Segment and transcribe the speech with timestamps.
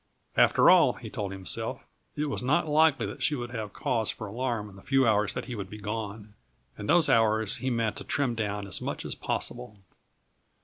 [0.35, 4.25] After all, he told himself, it was not likely that she would have cause for
[4.25, 6.33] alarm in the few hours that he would be gone,
[6.75, 9.77] and those hours he meant to trim down as much as possible.